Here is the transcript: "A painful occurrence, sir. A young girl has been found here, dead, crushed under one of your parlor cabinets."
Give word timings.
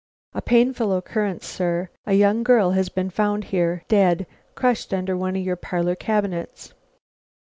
"A 0.33 0.41
painful 0.41 0.97
occurrence, 0.97 1.45
sir. 1.45 1.89
A 2.07 2.13
young 2.13 2.41
girl 2.41 2.71
has 2.71 2.89
been 2.89 3.11
found 3.11 3.43
here, 3.43 3.83
dead, 3.87 4.25
crushed 4.55 4.95
under 4.95 5.15
one 5.15 5.35
of 5.35 5.43
your 5.43 5.55
parlor 5.55 5.93
cabinets." 5.95 6.73